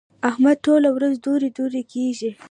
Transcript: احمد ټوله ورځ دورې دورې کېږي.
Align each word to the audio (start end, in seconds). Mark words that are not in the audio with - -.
احمد 0.29 0.57
ټوله 0.65 0.89
ورځ 0.97 1.15
دورې 1.25 1.49
دورې 1.57 1.83
کېږي. 1.93 2.31